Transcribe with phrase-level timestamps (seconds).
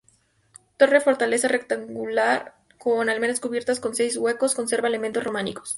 [0.77, 5.69] Torre fortaleza rectangular, con almenas cubiertas, con seis huecos; conserva elementos románicos.